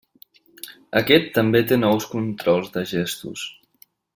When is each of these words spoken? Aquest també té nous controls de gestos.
Aquest 1.01 1.29
també 1.35 1.61
té 1.73 1.79
nous 1.81 2.09
controls 2.17 2.73
de 2.79 2.87
gestos. 2.97 3.45